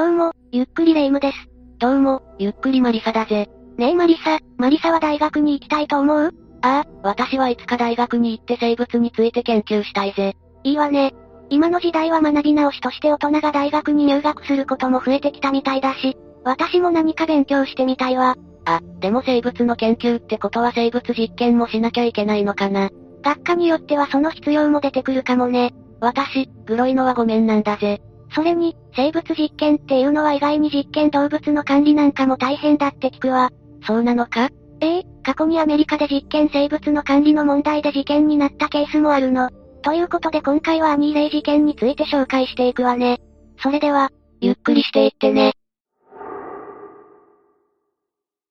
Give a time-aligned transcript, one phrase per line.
[0.00, 1.36] どうも、ゆっくりレ夢ムです。
[1.78, 3.50] どうも、ゆっくりマリサだぜ。
[3.76, 6.30] ねえマリサ、マリサは大学に行きたいと思う？
[6.62, 10.36] ああ、私はいつか大学に行って生物について研究したいぜ。
[10.64, 11.12] いいわね。
[11.50, 18.36] 今の時代は学び直しとして大人が大学に入学することも増えてきたみたいだし、私も何か勉強してみたいわ。
[18.64, 22.88] あ、でも生物の研究ってことは生物実験もしなきゃいけないのかな。
[23.22, 25.74] 学科によってはその必要も出てくるかもね。
[26.00, 28.00] 私、グロいのはごめんなんだぜ。
[28.34, 33.50] それに、生物実験っていうのは意外に実験動物の管理なんかも大変だって聞くわ。
[33.86, 34.48] そうなのか？
[34.80, 39.50] ええ過去にアメリカで実験生物の管理の問題で事件になったケースもあるの。
[39.82, 43.18] ということで今回はアニーレイ事件について紹介していくわね。
[43.62, 45.52] それでは、ゆっくりしていってね。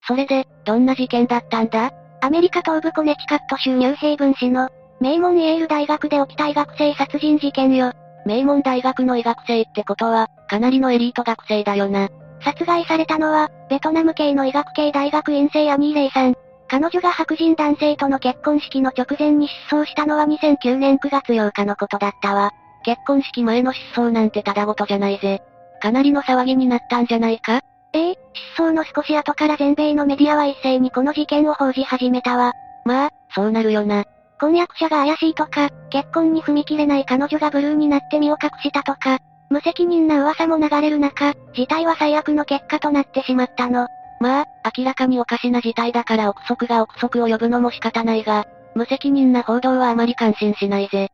[0.08, 1.92] それで、どんな事件だったんだ？
[2.22, 7.94] アメリカ東部コネチカット州ニューヘイブン市の、名門イェール大学で起きた医学生殺人事件よ。
[8.26, 12.10] 名門大学の医学生ってことは、かなりのエリート学生だよな。
[12.42, 16.36] 殺害されたのは、ベトナム系の医学系大学院生アニーレイさん。
[16.68, 22.52] 彼女が白人男性との結婚式の直前に失踪したのは2009年9月8日のことだったわ。
[22.86, 25.42] 結婚式前の失踪なんてただごとじゃないぜ。
[25.82, 27.62] かなりの騒ぎになったんじゃないか？
[27.94, 28.20] ええ
[28.56, 32.54] 失踪の少し後から全米のメディアは一斉にこの事件を報じ始めたわ。
[32.86, 34.06] まあ、そうなるよな。
[34.40, 43.88] 婚約者が怪しいとか、結婚に踏み切れない彼女がブルーになって身を隠したとか、無責任な噂も流れる中、事態は最悪の結果となってしまったの。
[44.20, 44.46] まあ、
[44.78, 48.46] 明らかにおかしな事態だから憶測が憶測を呼ぶのも仕方ないが、
[48.76, 51.10] 無責任な報道はあまり感心しないぜ。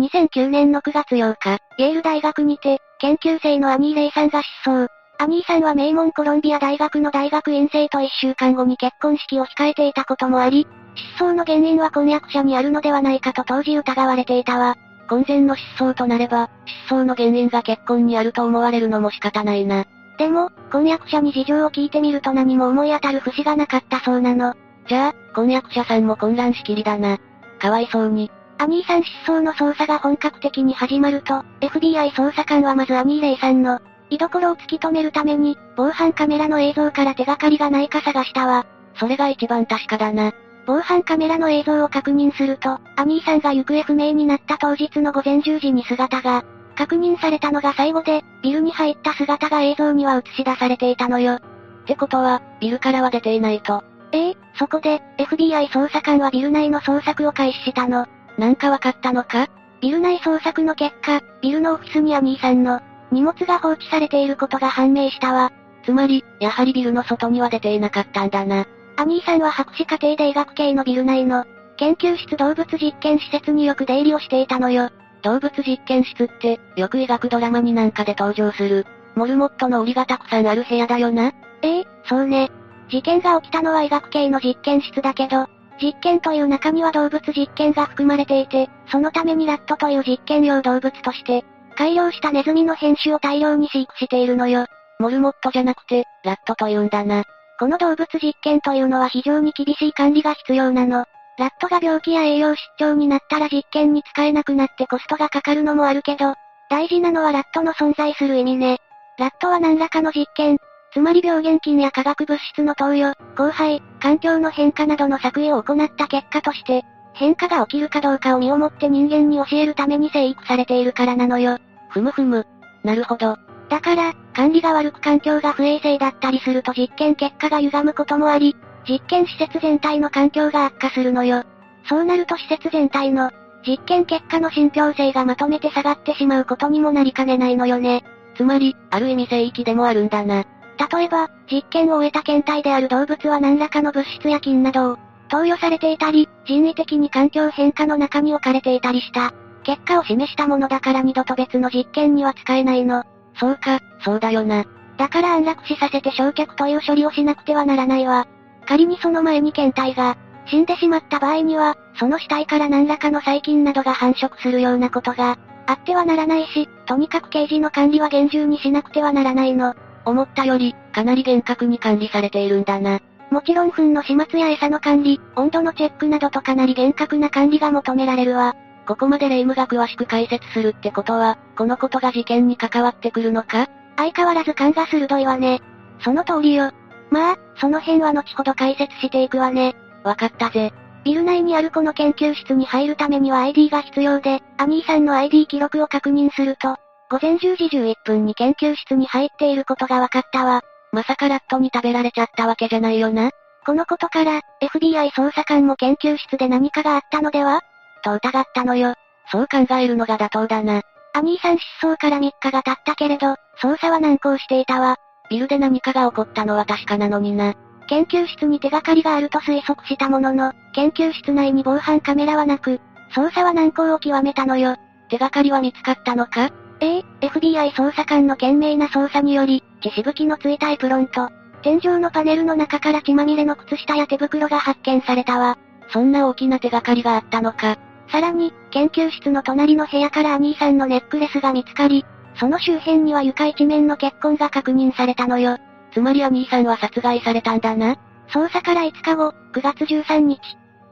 [0.00, 4.88] 2009年の9月8日、イェール大学にて、研究生のアニー・レイさんが失踪。
[5.20, 10.68] アニーさんは名門コロンビア大学の大学院生と1週間後に結婚式を控えていたこともあり、
[11.16, 14.76] 失踪の原因は婚約者にあるのではないかと当時疑われていたわ。
[15.08, 16.50] 婚前の失踪となれば、
[16.86, 19.86] 失踪の原因が結婚にあると思われるのも仕方ないな。
[20.18, 24.54] でも、婚約者に事情を聞いてみると何も思い当たる節がなかったそうなの。
[24.88, 27.18] じゃあ、婚約者さんも混乱しきりだな。
[27.58, 28.30] かわいそうに。
[28.58, 38.66] アニーさん失踪の捜査が本格的に始まると、FBI 捜査官はまずアニーレイさんの、居所を突き止めるために、防犯カメラの映像から手がかりがないか探したわ。
[38.94, 40.32] それが一番確かだな。
[40.66, 46.44] 防犯カメラの映像を確認すると、アニーさんが行方不明になった当日の午前10時に姿が、
[46.76, 51.34] 確認されたのが最後で、ビルに入った姿が映像には映し出されていたのよ。
[51.34, 51.40] っ
[51.86, 53.82] てことは、ビルからは出ていないと。
[54.12, 58.06] ええそこで、FBI 捜査官はビル内の捜索を開始したの。
[58.36, 59.48] なんかわかったのか？
[59.80, 62.80] ビル内捜索の結果、ビルのオフィスにアニーさんの、
[63.10, 65.52] 荷物が放置されていることが判明したわ。
[65.84, 68.66] つまり、やはりビルの外には出ていなかったんだな。
[68.96, 71.44] アニーさんは博士課程で医学系のビル内の、
[71.76, 74.90] 研究室動物実験施設によく出入りをしていたのよ。
[75.22, 81.32] 動物実験室って、よく医学ドラマになんかで登場する、モルモットの檻がたくさんある部屋だよな。
[81.62, 82.50] ええそうね。
[82.88, 85.46] 事件が起きたのは医学系の実験室だけど、
[85.80, 91.44] 実験という中には動物実験が含まれていて、そのためにラットという実験用動物として、
[91.78, 94.66] 改良したネズミの変種を大量に飼育しているのよ。
[94.98, 97.22] モルモットじゃなくて、ラットと言うんだな。
[97.60, 101.04] この動物実験というのは非常に厳しい管理が必要なの。
[101.38, 106.34] ラットが病気や栄養失調になったら実験に使えなくなってコストがかかるのもあるけど、
[106.68, 108.78] 大事なのはラットの存在する意味ね。
[109.16, 110.58] ラットは何らかの実験、
[110.92, 121.58] つまり病原菌や化学物質の投与、交配、環境の変化などの作為を行った結果として、変化が起きるかどうかを身をもって人間に教えるために生育されているからなのよ。
[121.88, 122.46] ふむふむ。
[122.84, 123.36] なるほど。
[123.68, 128.56] だから、管理が悪く環境が不衛生だったりすると実験結果が歪むこともあり、
[128.88, 131.44] 実験施設全体の環境が悪化するのよ。
[131.88, 133.30] そうなると施設全体の、
[133.66, 138.04] 実験結果の信憑性がまとめて下がってしまうことにもなりかねないのよね。
[138.36, 140.44] つまり、ある意味聖域でもあるんだな。
[140.92, 144.98] 例えば、実験を終えた検体である動物は何らかの物質や菌などを、
[145.28, 149.32] 投与されていたり、人為的に環境変化の中に置かれていたりした。
[149.68, 153.04] 結果を示したものだから二度と別の実験には使えないの。
[153.38, 154.64] そうか、そうだよな。
[154.96, 158.26] だから安楽死させて焼却という処理をしなくてはならないわ。
[158.64, 160.16] 仮にその前に検体が、
[160.46, 165.36] 死んでしまった場合には、その死体から何らかの細菌などが繁殖するようなことが、
[165.66, 169.74] あってはならないし、とにかく刑事の管理は厳重にしなくてはならないの。
[170.06, 173.00] 思ったより、かなり厳格に管理されているんだな。
[173.30, 178.54] もちろん糞の始末や餌の管理、温度のチェックなどとかなり厳格な管理が求められるわ。
[178.88, 183.68] ここまで霊夢が詳しく解説するってことは、このことが事件に関わってくるのか？
[183.98, 185.60] 相変わらず勘が鋭いわね。
[186.00, 186.70] その通りよ。
[187.10, 189.76] まあ、その辺は後ほど解説していくわね。
[190.04, 190.72] わかったぜ。
[191.04, 196.76] ビル内にあるこの研究室に入るためには ID が必要で、アニーさんの ID 記録を確認すると、
[197.10, 200.62] 午前10時11分に研究室に入っていることが分かったわ。
[200.92, 203.32] まさかラットに食べられちゃったわけじゃないよな？
[203.66, 207.60] このことから、FBI 捜査官も研究室で何かがあったのでは？
[208.02, 208.94] と疑ったのよ。
[209.30, 210.82] そう考えるのが妥当だな。
[211.14, 214.96] アニーさん失踪から3日が経ったけれど、捜査は難航していたわ。
[215.30, 217.54] ビルで何かが起こったのは確かなのにな。
[217.88, 222.80] 研究室に手がかりがあると推測したものの、研究室内に防犯カメラはなく、
[223.14, 224.76] 捜査は難航を極めたのよ。
[225.08, 226.50] 手がかりは見つかったのか？
[226.80, 231.30] ええ、FBI 捜査官の懸命な捜査により、血しぶきのついたエプロンと、
[231.62, 235.58] 天井のパネルの中から血まみれの靴下や手袋が発見されたわ。
[235.90, 237.78] そんな大きな手がかりがあったのか？
[238.10, 242.04] さらに、研究室の隣の部屋からアニーさんのネックレスが見つかり、
[242.36, 245.58] その周辺には床一面の血痕が確認されたのよ。
[245.92, 247.96] つまりアニーさんは殺害されたんだな。
[248.28, 250.40] 捜査から5日後、9月13日。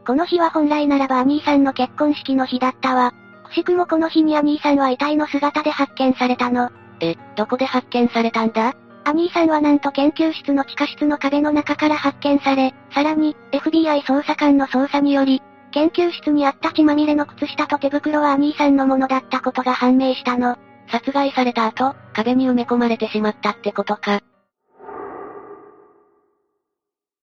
[0.07, 3.13] この日は本来ならばアニーさんの結婚式の日だったわ。
[3.49, 6.71] くしくもこの日にアニーさんは遺体の姿で発見されたの。
[7.01, 8.75] え、どこで発見されたんだ？
[9.05, 15.43] アニーさんはなんと研究室の地下室の壁の中から発見され、さらに、FBI 捜査官の捜査により、
[15.77, 20.57] 研究室にあった血まみれの靴下と手袋はアニーさんのものだったことが判明したの。
[20.91, 24.21] 殺害された後、壁に埋め込まれてしまったってことか。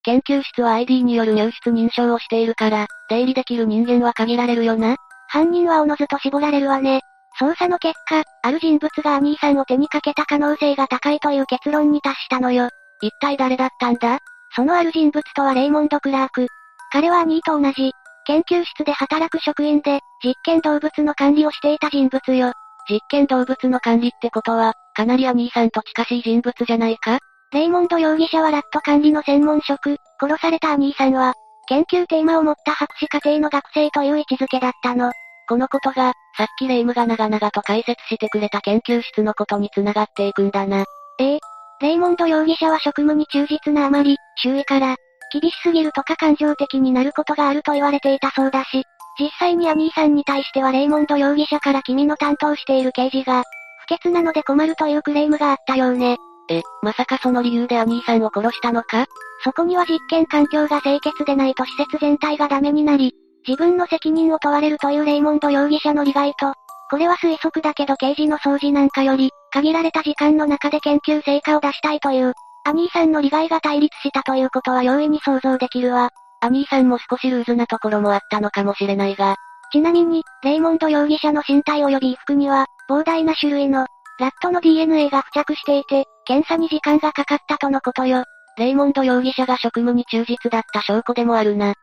[0.04, 4.98] 研究室は ID による入室認証をしているから、出入りできる人間は限られるよな。
[5.26, 7.00] 犯人はおのずと絞られるわね。
[7.40, 12.68] 捜査の結果、ある人物がアニーさんを手にかけた可能性が高いという結論に達したのよ。
[13.02, 14.20] 一体誰だったんだ？
[14.54, 16.46] そのある人物とはレイモンド・クラーク。
[16.92, 17.90] 彼はアニーと同じ、
[18.26, 22.52] 研究室で働く職員で、実験動物の管理をしていた人物よ。
[22.88, 27.18] 実験動物の管理ってことは、かなりアニーさんと近しい人物じゃないか？
[27.52, 31.34] レイモンド容疑者はラット管理の専門職、殺されたアニーさんは、
[31.66, 35.12] 研究テーマを持った博士課程の学生という位置づけだったの。
[35.48, 40.84] このことが、さっきレイムが長々と解説してくれた研究室のことに繋がっていくんだな。
[41.18, 41.38] ええ。
[41.80, 44.96] レイモンド容疑者は職務に忠実なあまり、周囲から、
[45.40, 48.84] 厳しすぎるとか感情的になることがあると言われていたそうだし、
[49.18, 53.42] 実際にアニーさんに対してはレイモンド容疑者から君の担当している刑事が、
[53.82, 56.16] 不潔なので困るというクレームがあったようね。
[56.48, 59.06] え、まさかその理由でアニーさんを殺したのか？
[59.42, 63.12] そこには実験環境が清潔でないと施設全体がダメになり、
[63.46, 66.54] 自分の責任を問われるというレイモンド容疑者の利害と、
[66.90, 72.34] これは推測だけど刑事の掃除なんかより、限られた時間の中で研究成果を出したいという、
[72.66, 76.10] アニーさんの利害が対立したということは容易に想像できるわ。
[76.40, 79.36] アニーさんも少しルーズなところもあったのかもしれないが。
[79.70, 83.86] ちなみに、レイモンド容疑者の身体及び衣服には、膨大な種類の、
[84.18, 88.24] ラットの DNA が付着していて、検査に時間がかかったとのことよ。
[88.56, 91.74] レイモンド容疑者が職務に忠実だった証拠でもあるな。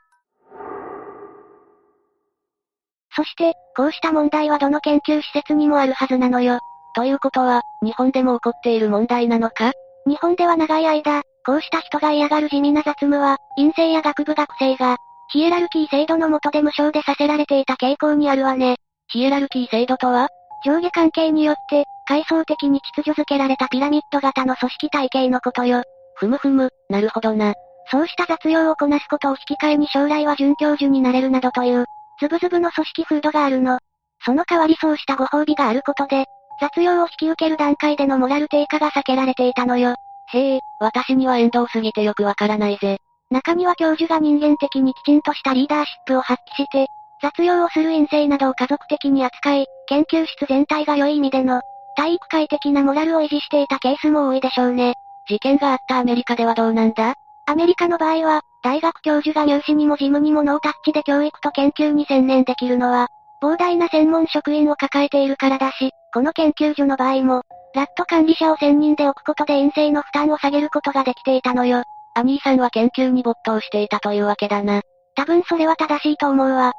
[3.13, 6.59] そして、こうした問題はどの研究施設にもあるはずなのよ。
[6.95, 9.73] ということは、日本でも起こっている問題なのか？
[10.07, 14.97] 日本では長い間、こうした人が嫌がる地味な雑務は、院生や学部学生が、
[15.31, 18.77] ヒエラルキー制度の下で無償でさせられていた傾向にあるわね。
[19.07, 20.27] ヒエラルキー制度とは
[20.65, 25.83] 上下関係によって、階層的に秩序づけられたピラミッド型の組織体系のことよ。
[26.15, 27.53] ふむふむ、なるほどな。
[27.89, 31.85] そうした雑用をこなすことを引き換えに将来は准教授になれるなどという、
[32.19, 33.79] ズブズブの組織風土があるの。
[34.23, 36.25] その代わりそうしたご褒美があることで、
[36.61, 39.95] 雑用を引き受ける段階でのモラル低下が避けられていたのよ。
[40.31, 42.99] へえ、私には縁遠すぎてよくわからないぜ。
[43.31, 46.85] 中には教授が人間的にきちんとしたリーダーシップを発揮して、
[47.21, 51.61] 雑用をする院生などを家族的に扱い、研究室全体が良い意味での、
[51.95, 54.93] 体育会的なモラルを維持していたケースも多いでしょうね。
[55.27, 57.15] 事件があったアメリカではどうなんだ？
[57.47, 63.07] アメリカの場合は、大学教授が入試にも事務にもノータッチで教育と研究に専念できるのは、
[63.41, 67.41] 膨大な専門職員を抱えているからだし、この研究所の場合も、
[67.73, 71.83] ラット管理者を専任で置くことで陰性の負担を下げることができていたのよ。
[72.13, 74.81] アニーさんは研究に没頭していたというわけだな。
[75.15, 76.73] 多分それは正しいと思うわ。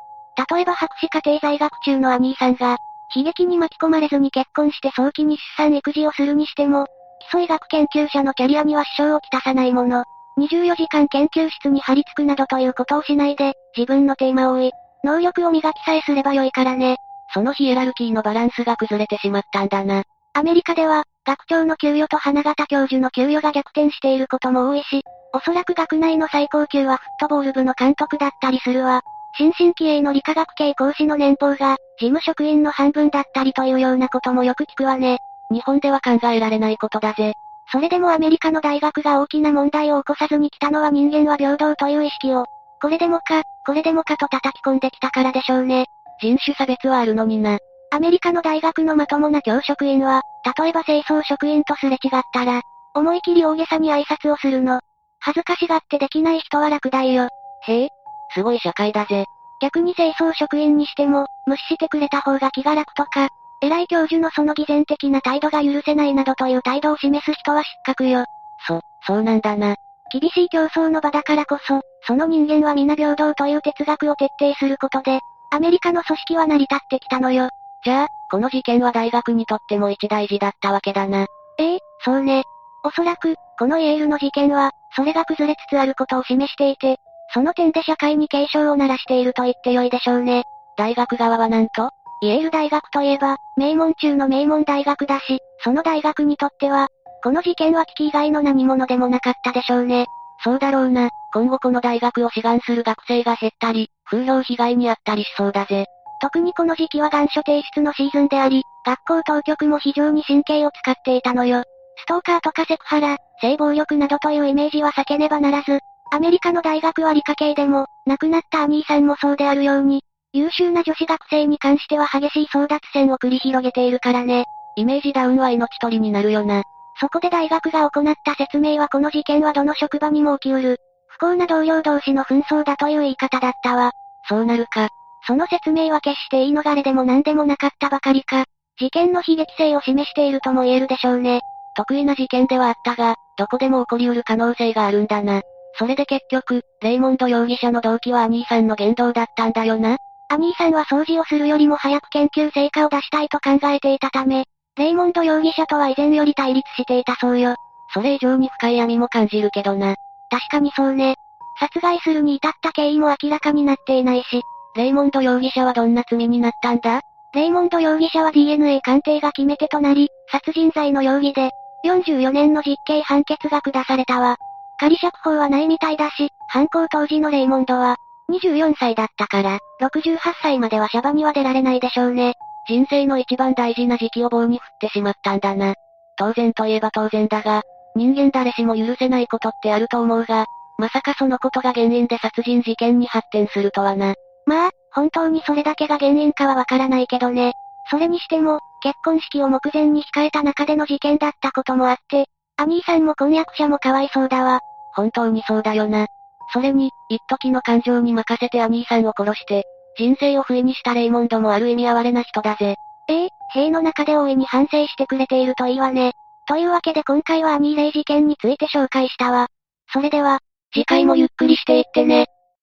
[0.51, 2.77] 例えば博士課程在学中のアニーさんが、
[3.15, 6.87] 悲劇に巻き込まれずに結婚して早期に出産育児をするにしても、
[7.21, 10.05] 基礎医学研究者のキャリアには支障をきたさないもの。
[10.39, 14.73] 24時間研究室に張り付くなどということをしないで、自分のテーマを追い、
[15.05, 16.97] 能力を磨きさえすればよいからね。
[17.35, 20.05] そのヒエラルキーのバランスが崩れてしまったんだな。
[20.35, 25.03] アメリカでは、学長の給与と花形教授の給与が逆転していることも多いし、
[25.35, 29.03] おそらく学内の最高級はフットボール部の監督だったりするわ。
[29.37, 35.19] 新進気鋭の理化学系講師の年俸が、事務職員の半分だったりというようなこともよく聞くわね。
[35.51, 37.33] 日本では考えられないことだぜ。
[37.71, 42.45] それでもアメリカの大学が大きな問題を起こさずに来たのは人間は平等という意識を、
[42.83, 45.87] これでもか、これでもかと叩き込んできたからでしょうね。
[46.21, 47.59] 人種差別はあるのにな。
[47.93, 50.23] アメリカの大学のまともな教職員は、
[50.59, 52.61] 例えば清掃職員とすれ違ったら、
[52.95, 54.81] 思い切り大げさに挨拶をするの。
[55.21, 57.29] 恥ずかしがってできない人は落第よ。
[57.69, 57.89] へえ、
[58.35, 59.27] すごい社会だぜ。
[59.61, 63.29] 逆に清掃職員にしても、無視してくれた方が気が楽とか、
[63.63, 68.25] 偉い教授のその偽善的な態度が許せないなどという態度を示す人は失格よ。
[68.67, 69.77] そ、そうなんだな。
[70.13, 77.49] 厳しい競争の場だからこそ、その人間は皆平等という哲学を徹底することで、アメリカの組織は成り立ってきたのよ。
[77.85, 81.27] じゃあ、この事件は大学にとっても一大事だったわけだな。
[81.59, 82.43] ええそうね。
[82.85, 86.99] おそらく、このイエールの事件は、それが崩れつつあることを示していて、
[87.33, 90.45] その点で社会に警鐘を鳴らしていると言ってよいでしょうね。
[90.77, 91.91] 大学側はなんと？
[92.23, 96.89] イエール大学といえば、名門中の名門大学だし、その大学にとっては、
[97.23, 100.07] この事件は危機以外の何者でもなかったでしょうね。
[100.45, 101.09] そうだろうな。
[101.33, 105.87] 今後この大学を志願する学生が減ったり、風評被害に遭ったりしそうだぜ。
[106.21, 111.63] 特にこの時期は願書提出のシーズンであり、学校当局も非常に神経を使っていたのよ。
[111.97, 115.79] ストーカーとかセクハラ、性暴力などというイメージは避けねばならず、
[116.11, 120.03] アメリカの大学は理科系でも、亡くなったアニーさんもそうであるように、
[120.33, 124.45] 優秀な女子学生に関しては激しい争奪戦を繰り広げているからね。
[124.77, 126.63] イメージダウンは命取りになるよな。
[127.03, 130.77] そこで大学が行った説明はこの事件はどの職場にも起きうる。
[131.09, 133.91] 不幸な同僚同士の紛争だという言い方だったわ。
[134.29, 134.89] そうなるか。
[135.27, 138.45] その説明は決して言い逃れでも何でもなかったばかりか、
[138.79, 141.41] 事件の悲劇性を示しているとも言えるでしょうね。
[141.77, 145.43] 得意な事件ではあったが、どこでも起こりうる可能性があるんだな。
[145.81, 149.97] それで結局、レイモンド容疑者の動機はアニーさんの言動だったんだよな。
[150.29, 154.45] アニーさんは掃除をするよりも早く研究成果を出したいと考えていたため、
[154.79, 157.57] レイモンド容疑者とは以前より対立していたそうよ。
[157.93, 159.97] それ以上に深い闇も感じるけどな。
[160.31, 161.17] 確かにそうね。
[161.61, 164.41] 殺害するに至った経緯も明らかになっていないし、
[164.75, 167.03] レイモンド容疑者はどんな罪になったんだ？
[167.35, 171.51] レイモンド容疑者は DNA 鑑定が決め手となり、殺人罪の容疑で、
[171.85, 174.37] 44年の実刑判決が下されたわ。
[174.79, 177.97] 仮釈放はないみたいだし、犯行当時のレイモンドは、
[178.31, 182.35] 24歳だったから、68歳まではシャバには出られないでしょうね。
[182.69, 185.75] 人生の一番大事な時期を棒に振ってしまったんだな。
[186.17, 187.63] 当然といえば当然だが、
[187.95, 190.47] 人間誰しも許せないことってあると思うが、
[190.79, 194.15] まさかそのことが原因で殺人事件に発展するとはな。
[194.47, 197.53] まあ、本当にそれだけが原因かはわからないけどね。
[197.91, 202.27] それにしても、結婚式を目前に控えた中での事件だったこともあって、
[202.57, 204.61] アニーさんも婚約者もかわいそうだわ。
[204.95, 206.07] 本当にそうだよな。
[206.53, 209.65] それに、一時の感情に任せてアニーさんを殺して、
[209.97, 212.77] 人生を不意にしたレイモンドもある意味哀れな人だぜ。
[213.09, 216.13] ええ塀の中で大いに反省してくれているといいわね。
[216.49, 219.49] というわけで今回はアニーレイ事件について紹介したわ。
[219.93, 220.41] それでは、
[220.73, 222.27] 次回もゆっくりしていってね。